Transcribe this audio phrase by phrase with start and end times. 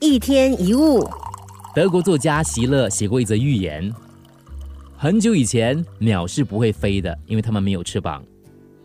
[0.00, 1.08] 一天一物，
[1.74, 3.92] 德国作家席勒写过一则寓言。
[4.96, 8.22] 很久以前，鸟是不会飞的，因为它们没有翅膀。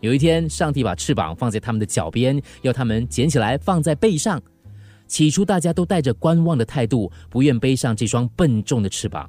[0.00, 4.40] 有一天，上帝把翅膀放在它们的脚边，要它们捡起来放在背上。
[5.06, 9.28] 起初，大家都带着观望的态度，不愿背上这双笨重的翅膀。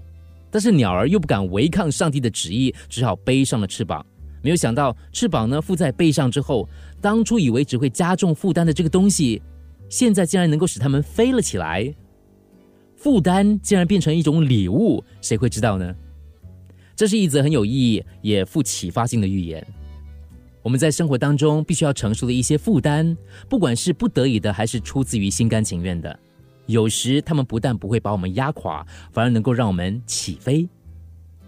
[0.50, 4.06] 但是，鸟儿又不敢违抗上帝的旨意，只好背上了翅膀。
[4.44, 6.68] 没有想到，翅膀呢附在背上之后，
[7.02, 9.42] 当初以为只会加重负担的这个东西。
[9.92, 11.94] 现在竟然能够使他们飞了起来，
[12.96, 15.94] 负担竟然变成一种礼物，谁会知道呢？
[16.96, 19.66] 这是一则很有意义也富启发性的预言。
[20.64, 23.18] 我们在生活当中必须要承受的一些负担，
[23.50, 26.18] 不管是不得已的，还是出自于心甘情愿的，
[26.68, 30.70] 有时他们不但不会把我们压垮，反而能够让我们起飞。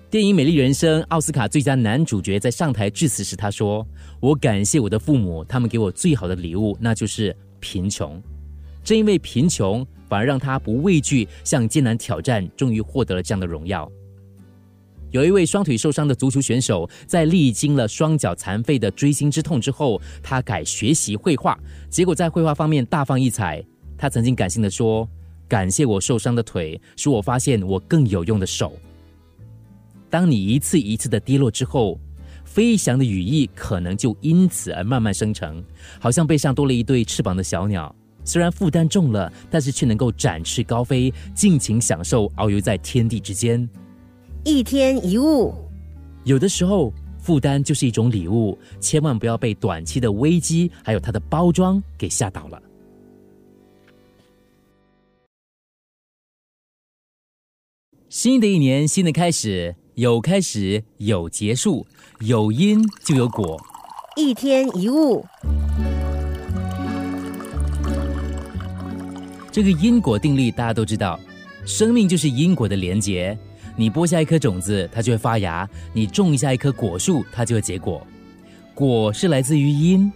[0.10, 3.88] 电影《美丽人生》奥斯卡最佳男主角在上台致辞时，他说
[4.20, 8.22] ：“我感谢我的父母，他们给我最好的礼物，那就是贫穷。”
[8.84, 13.90] 正因为贫穷，反而让他不畏惧向艰难挑战，终于获得了这样的荣耀。
[15.12, 23.64] 有一位双腿受伤的足球选手，在历经了双脚残废的锥心之痛之后，他改学习绘画，结果在绘画方面大放异彩。
[23.96, 25.08] 他曾经感性的说
[25.48, 28.74] ：“感谢我受伤的腿，使我发现我更有用的手。”
[30.10, 32.00] 当你一次一次的跌落之后，
[32.44, 35.64] 飞翔的羽翼可能就因此而慢慢生成，
[36.00, 37.96] 好像背上多了一对翅膀的小鸟。
[38.24, 43.68] 虽然负担重了，但是却能够展翅高飞，尽情享受遨游在天地之间。
[44.44, 45.54] 一天一物，
[46.24, 52.62] 有的时候负担就是一种礼物，千万不要被短期的危机还有它的包装给吓倒了。
[58.10, 61.88] 新的一年，新的开始，有开始，有结束，
[62.20, 63.60] 有因就有果。
[64.16, 65.26] 一天一物。
[69.54, 71.20] 这个因果定律大家都知道，
[71.64, 73.38] 生命就是因果的连结。
[73.76, 78.06] 你播下一颗种子，它就会发芽；你种下一棵果树，它就会结果。
[78.74, 80.12] 果是来自于因。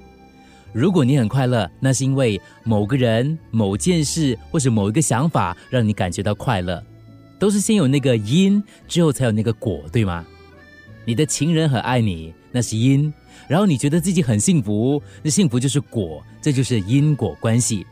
[0.73, 6.83] 如果你很快乐，那是因为某个人、某件事或者某一个想法让你感觉到快乐，
[7.37, 10.25] 都是先有那个因，之后才有那个果，对吗？
[11.05, 13.13] 你的情人很爱你，那是因；
[13.47, 17.85] 然后你觉得自己很幸福，那幸福就是果，这就是因果关系。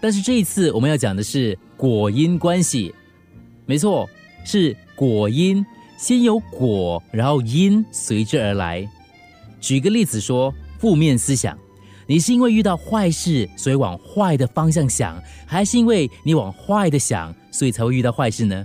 [0.00, 2.94] 但是这一次我们要讲的是果因关系，
[3.66, 4.08] 没错，
[4.44, 5.64] 是果因，
[5.96, 8.88] 先有果，然后因随之而来。
[9.60, 11.58] 举个例子说，负面思想，
[12.06, 18.64] 你是因为遇到坏事，所以往坏的方向想，还是因为你往坏的想，所以才会遇到坏事呢？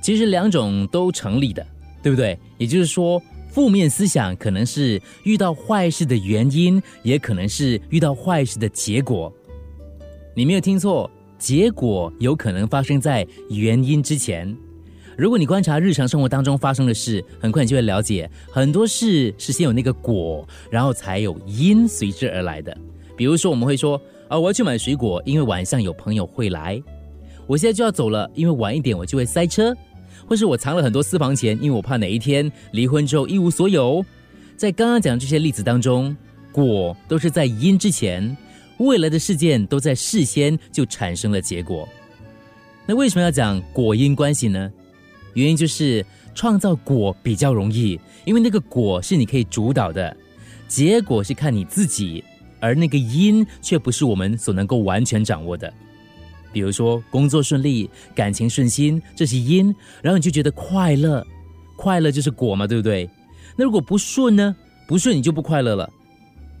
[0.00, 1.66] 其实两种都成立的，
[2.02, 2.38] 对不对？
[2.58, 9.32] 也就是说，负面思想可能是遇到坏事的原因，也可能是遇到坏事的结果。
[10.36, 11.08] 你没有听错，
[11.38, 14.52] 结果有可能发生在原因之前。
[15.16, 22.76] 如果你观察日常生活当中发生的事，很快你就会了解，很多事是先有那个果，然后才有因随之而来的。
[23.16, 26.82] 比如说，我们会说啊，我要去买水果，因为晚上有朋友会来；
[27.46, 29.72] 我现在就要走了，因为晚一点我就会塞车；
[30.26, 34.04] 或是我藏了很多私房钱，因为我怕哪一天离婚之后一无所有。
[34.56, 36.16] 在刚刚讲的这些例子当中，
[36.50, 38.36] 果都是在因之前。
[38.78, 41.88] 未来的事件都在事先就产生了结果，
[42.86, 44.70] 那为什么要讲果因关系呢？
[45.34, 46.04] 原因就是
[46.34, 50.16] 创造果比较容易，因为那个果是你可以主导的，
[50.68, 52.22] 结果是看你自己，
[52.60, 55.72] 而那个因却不是我们所能够完全掌握的。
[56.52, 61.26] 比如说工作顺利、感情顺心，这是因，然后你就觉得快乐，
[61.76, 63.10] 快乐就是果嘛，对不对？
[63.56, 64.54] 那如果不顺呢？
[64.86, 65.90] 不顺你就不快乐了。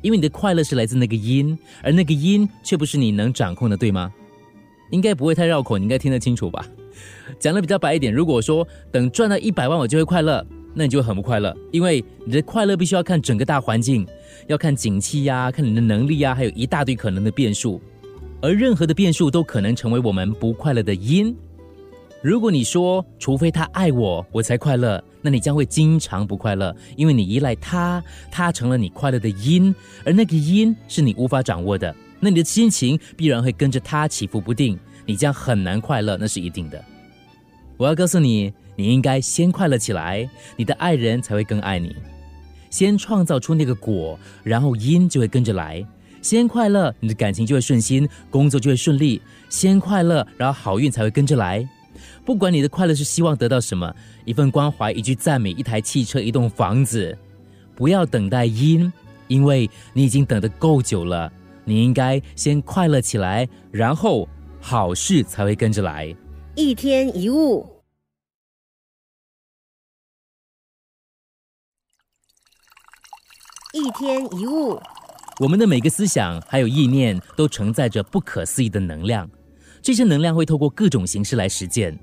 [0.04, 4.12] 因为你的快乐是来自那个因，而那个因却不是你能掌控的，对吗？
[4.90, 6.62] 应该不会太绕口，你应该听得清楚吧？
[7.38, 14.06] 讲的比较白一点，如果说等赚到一百万我就会快乐，那你就很不快乐，因为你的快乐必须要看整个大环境，
[14.46, 17.80] 要看景气呀，看你的能力呀，还有一大堆可能的变数，
[18.42, 21.34] 而任何的变数都可能成为我们不快乐的因。
[22.20, 29.74] 如果你说，除非他爱我，我才快乐，那你将会经常不快乐，因为你依赖他，他成了你快乐的因，
[30.04, 36.84] 而那个因是你无法掌握的，那你的心情必然会跟着他起伏不定，你将很难快乐，那是一定的。
[37.78, 41.96] 我要告诉你，你应该先快乐起来，你的爱人才会更爱你。
[42.68, 45.82] 先创造出那个果，然后因就会跟着来。
[46.20, 49.22] 先快乐，你的感情就会顺心，工作就会顺利。
[49.48, 51.66] 先快乐，然后好运才会跟着来。
[52.24, 53.94] 不管你的快乐是希望得到什么，
[54.24, 57.16] 一份关怀、一句赞美、一台汽车、一栋房子，
[57.74, 58.90] 不要等待因，
[59.28, 61.30] 因为你已经等得够久了。
[61.66, 64.28] 你应该先快乐起来，然后
[64.60, 66.14] 好事才会跟着来。
[66.54, 67.66] 一天一物，
[73.72, 74.80] 一天一物，
[75.40, 79.28] 我们的每个思想还有意念都承载着不可思议的能量，
[79.82, 81.98] 这些能量会透过各种形式来实践。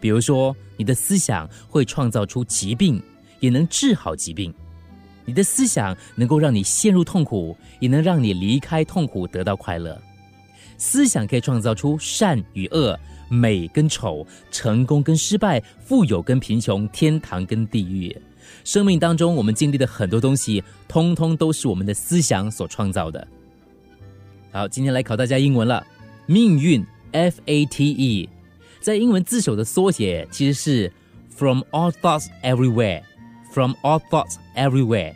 [0.00, 3.02] 比如说，你的思想会创造出疾病，
[3.40, 4.52] 也能治好疾病；
[5.24, 10.00] 你的思想能够让你陷入痛苦，也能让你离开痛苦，得到快乐。
[10.78, 12.98] 思想可以创造出善与恶、
[13.30, 18.14] 美跟丑、成功跟失败、富有跟贫穷、天堂跟地狱。
[18.62, 23.26] 生命当中，我们经历的很多东西，通通都是我们的思想所创造的。
[24.52, 25.84] 好，今天来考大家英文了。
[26.26, 28.28] 命运 F A T E，
[28.86, 30.92] 在英文字首的缩写其实是
[31.36, 33.02] From all thoughts everywhere。
[33.50, 35.12] From all thoughts everywhere，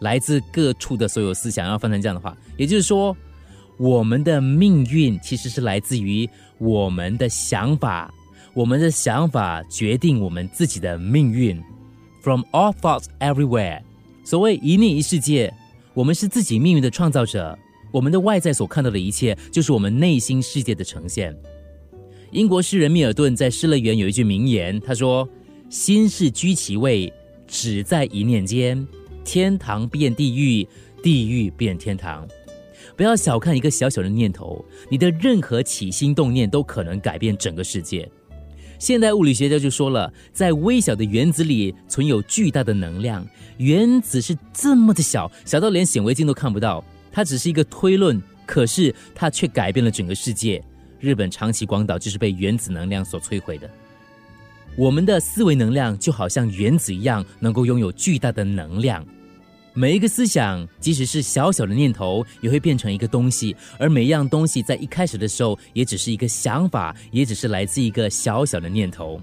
[0.00, 1.68] 来自各处的所有思想。
[1.68, 3.16] 要翻成这样的话，也就是说，
[3.76, 8.12] 我们的命运其实是来自于我们的想法，
[8.52, 11.62] 我们的想法决定我们自己的命运。
[12.22, 13.82] From all thoughts everywhere，
[14.24, 15.54] 所谓一念一世界，
[15.94, 17.56] 我们是自己命运的创造者。
[17.92, 21.32] 我们的外在所看到的一切，就是我们内心世界的呈现。
[22.32, 25.28] 英国诗人密尔顿在《失乐园》有一句名言，他说
[25.70, 27.12] ：“心事居其位，
[27.46, 28.84] 只在一念间。
[29.24, 30.66] 天堂变地狱，
[31.02, 32.26] 地狱变天堂。
[32.96, 38.08] 不要小看一个小小的念头，你的任何起心动念都可能改变整个世界。”
[38.78, 43.24] 现代物理学家就说了，在微小的原子里存有巨大的能量。
[43.58, 46.84] 原子是这么的小，小到连显微镜都看不到。
[47.12, 50.62] 它只是一个推论，可是它却改变了整个世界。
[51.00, 53.70] 日本长崎广岛就是被原子能量所摧毁的。
[54.76, 59.04] 我们的思维能量就好像原子一样，能够拥有巨大的能量。
[59.72, 63.54] 每一个思想，即使是小小的念头，也会变成一个东西。
[63.78, 69.20] 而每一样东西在一开始的时候，也只是一个想法，也只是来自一个小小的念头。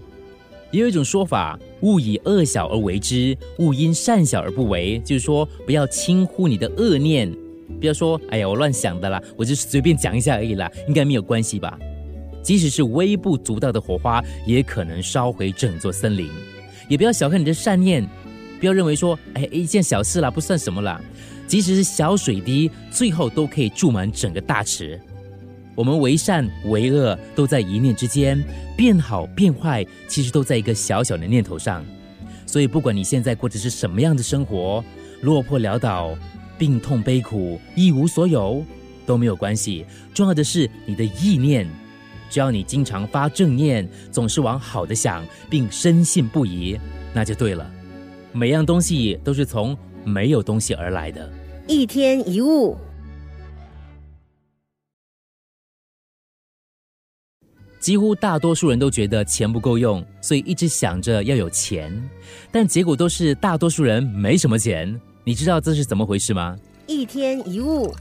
[0.72, 5.00] 也有一种说法：勿以恶小而为之，勿因善小而不为。
[5.00, 7.32] 就是说，不要轻忽你的恶念，
[7.80, 11.78] 不要说“哎呀，我乱想的啦，我就是随便讲一下而已啦，应该没有关系吧。”
[12.44, 16.30] 即使是微不足道的火花，也可能烧毁整座森林。
[16.90, 18.06] 也不要小看你的善念。
[18.60, 21.00] 不要认为说，哎，一件小事啦，不算什么啦。
[21.48, 25.00] 即使是小水滴，最后都可以注满整个大池。
[25.76, 28.38] 我们为善为恶，都在一念之间；
[28.78, 31.84] 变好变坏，其实都在一个小小的念头上。
[32.46, 34.84] 所以，不管你现在过的是什么样的生活，
[35.22, 36.16] 落魄潦倒、
[36.58, 38.64] 病痛悲苦、一无所有，
[39.06, 39.86] 都没有关系。
[40.14, 41.68] 重要的是你的意念。
[42.30, 46.80] 只要你经常发正念，总是往好的想，并深信不疑，
[47.14, 47.72] 那就对了。
[48.32, 51.32] 每样东西都是从没有东西而来的。
[51.68, 52.76] 一天一物，
[57.80, 62.10] 几乎大多数人都觉得钱不够用，所以一直想着要有钱，
[62.52, 65.00] 但结果都是大多数人没什么钱。
[65.26, 66.58] 你知道这是怎么回事吗？
[66.86, 67.94] 一天一物，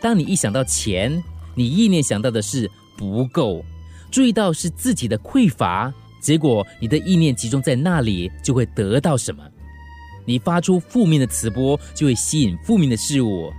[0.00, 1.22] 当你一想到钱，
[1.54, 3.62] 你意念想到的是不够，
[4.10, 5.92] 注意到是自己的匮乏。
[6.22, 9.42] 结果，你的意念集中在那里，就会得到什么？
[10.24, 13.50] 你发出负面的磁波，就会吸引负面的事物。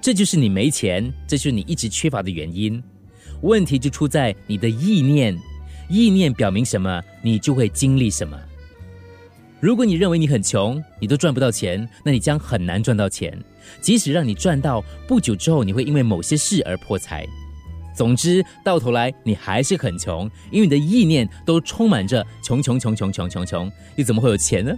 [0.00, 2.82] 这就是你没钱，这就是你一直缺乏的原因。
[3.42, 5.38] 问题就出在你的意念，
[5.88, 8.36] 意念表明什么，你就会经历什么。
[9.60, 13.38] 如果你认为你很穷，你都赚不到钱，那你将很难赚到钱。
[13.82, 17.26] 即使让你赚到，不久之后，你会因为某些事而破财。
[17.94, 24.72] 总之，到头来你还是很穷，因为你的意念都充满着穷穷穷穷穷穷穷，你怎么会有钱呢？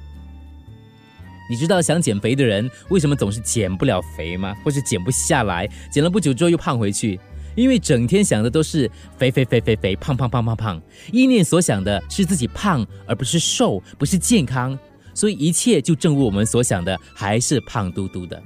[1.48, 4.56] 你知道想减肥的人为什么总是减不了肥吗？
[4.64, 7.20] 或是减不下来，减了不久之后又胖回去？
[7.54, 10.82] 因为整天想的都是肥肥肥肥肥，胖胖胖胖胖，
[11.12, 14.78] 意念所想的是自己胖，而不是瘦，不是健康，
[15.14, 18.42] 所以一切就正如我们所想的，还是胖嘟嘟的。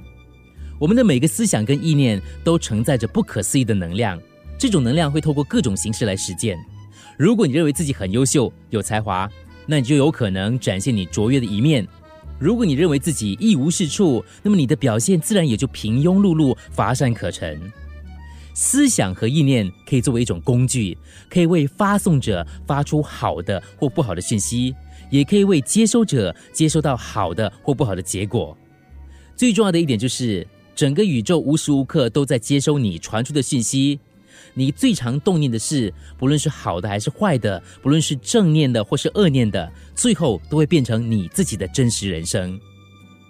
[0.79, 4.19] 我们的每个思想跟意念都承载着不可思议的能量。
[4.59, 6.57] 这种能量会透过各种形式来实践。
[7.17, 9.29] 如果你认为自己很优秀、有才华，
[9.65, 11.83] 那你就有可能展现你卓越的一面；
[12.39, 17.59] 如果你认为自己一无是处，那么你的表现自然也就平庸碌碌、乏善可陈。
[18.59, 20.97] 思想和意念可以作为一种工具，
[21.29, 24.73] 可以为发送者发出好的或不好的讯息，
[25.11, 28.57] 也可以为接收者接收到好的或不好的结果。
[29.35, 30.45] 最重要的一点就是，
[30.75, 33.99] 整个宇宙无时无刻都在接收你传出的讯息。
[34.55, 42.59] 你最常动念的事，不论是好的还是坏的，不论是正念的或是恶念的，最后都会变成你自己的真实人生。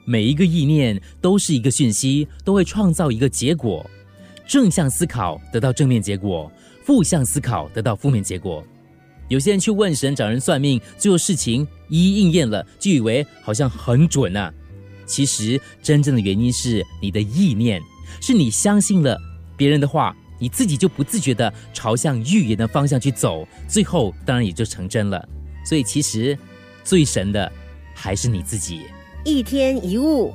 [0.06, 3.86] 每一个意念都是一个讯息，都会创造一个结果。
[4.48, 6.52] 正向思考得到正面结果，
[6.84, 8.64] 负向思考得到负面结果。
[9.28, 14.54] 有些人去问神找人算命，最后事情一一应验了，就以为好像很准啊。
[15.06, 17.82] 其实真正的原因是你的意念，
[18.22, 19.20] 是你相信了
[19.58, 25.28] 别人的话，你自己就不自觉的朝向预言的方向去走，最后当然也就成真了。
[25.66, 26.38] 所以其实
[26.86, 27.52] 最神的
[27.94, 28.84] 还是你自己。
[29.26, 30.34] 一天一物，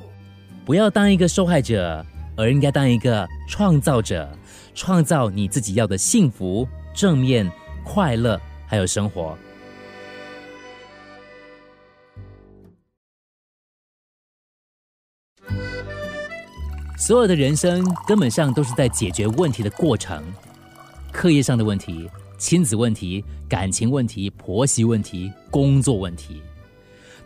[0.67, 2.05] 不要当一个受害者，
[2.37, 4.31] 而应该当一个创造者，
[4.75, 7.51] 创造你自己要的幸福、正面、
[7.85, 8.41] 快乐。
[8.65, 9.37] 还有生活，
[16.97, 20.25] 所有的人生根本上都是在解决问题的过程。
[21.13, 22.09] 课业上的问题、
[22.39, 26.41] 亲子问题、感情问题、婆媳问题、工作问题。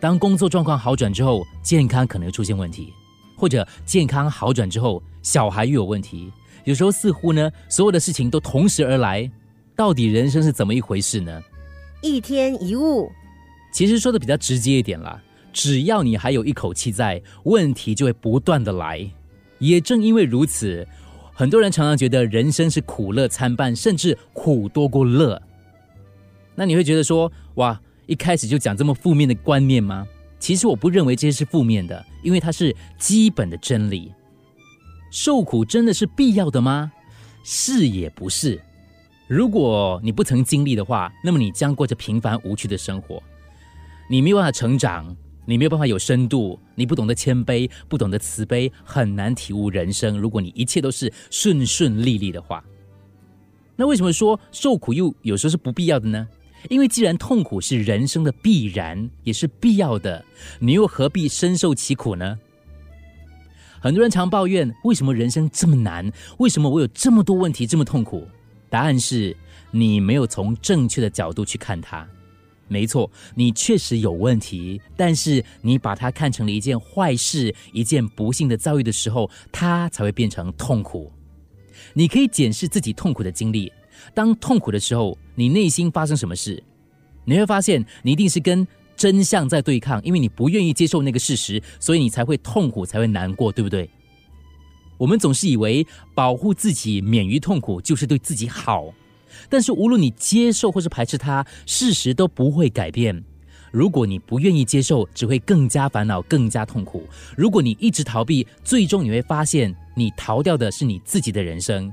[0.00, 2.92] 当工作状况好转之后，健康可能出现问题；
[3.36, 6.32] 或者健康好转之后，小孩又有问题。
[6.64, 9.30] 有时候似乎呢，所有的事情都同时而来。
[9.76, 11.42] 到底人生是怎么一回事呢？
[12.02, 13.10] 一天一物，
[13.72, 15.22] 其实说的比较直接一点啦。
[15.52, 19.08] 只要你还有一口气在，问题就会不断的来。
[19.58, 20.86] 也正因为如此，
[21.32, 25.40] 很多人常常觉得人生是苦乐参半，甚至苦多过乐。
[26.54, 30.06] 那你会觉得说，哇，一开始就讲这么负面的观念吗？
[30.38, 34.12] 其实我不认为这些是负面的，因为它是基本的真理。
[35.10, 36.92] 受苦真的是必要的吗？
[37.42, 38.60] 是也不是。
[39.28, 43.22] 如果你不曾经历的话，那么你将过着平凡无趣的生活。
[44.08, 50.18] 你没有办法成长，你没有办法有深度，你不懂得谦卑，不懂得慈悲，很难体悟人生。
[50.18, 52.64] 如果你一切都是顺顺利利的话，
[53.74, 56.28] 那为什么说受苦又有时候是不必要的呢？
[56.68, 60.24] 因为既然痛苦是人生的必然，也是必要的，
[60.58, 62.38] 你又何必深受其苦呢？
[63.80, 66.10] 很多人常抱怨，为什么人生这么难？
[66.38, 68.26] 为什么我有这么多问题，这么痛苦？
[68.68, 69.36] 答案是
[69.70, 72.06] 你没有从正确的角度去看它。
[72.68, 81.12] 没错，你确实有问题，但是你把它看成了一件坏事、一件不幸的遭遇的时候，它才会变成痛苦。
[81.92, 83.72] 你可以检视自己痛苦的经历。
[84.14, 86.62] 当痛苦的时候，你内心发生什么事？
[87.24, 93.90] 你会发现，你一定是跟真相在对抗，因为你不愿意接受那个事实，所以你才会痛苦，才会难过，对不对？
[94.96, 98.94] 我们总是以为保护自己免于痛苦就是对自己好，
[99.50, 103.22] 但是无论你接受或是排斥它，事实都不会改变。
[103.70, 107.06] 如果你不愿意接受，只会更加烦恼、更加痛苦。
[107.36, 111.92] 如果你一直逃避，最终你会发现，你逃掉的是你自己的人生。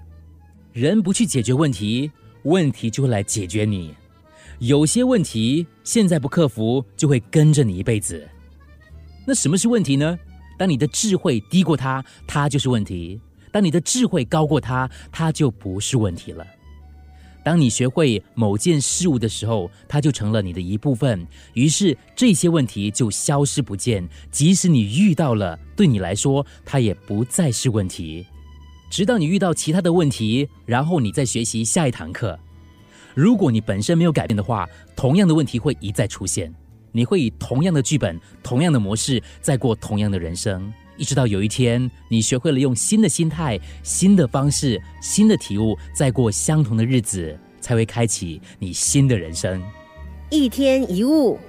[0.74, 2.10] 人不去解决问题，
[2.46, 3.94] 问题就会来解决你。
[4.58, 8.28] 有些问题现在不克服，就会跟着你一辈子。
[9.24, 10.18] 那什么是问题呢？
[10.58, 13.20] 当你的智慧低过他，他就是问题；
[13.52, 16.44] 当你的智慧高过他，他就不是问题了。
[17.44, 24.08] 当你学会某件事物的时候，它就成了你的一部分，于是这些问题就消失不见。
[24.32, 28.26] 即使你遇到了，对你来说，它也不再是问题。
[28.94, 32.38] 直到你遇到其他的问题，然后你再学习下一堂课。
[33.16, 36.54] 如果你本身没有改变的话，同样的问题会一再出现。
[36.92, 49.60] 你会以同样的剧本、同样的模式，再过同样的人生，一直到有一天，你学会了用新的心态、新的方式、新的体悟，再过相同的日子，才会开启你新的人生。
[50.30, 51.40] 一天一物。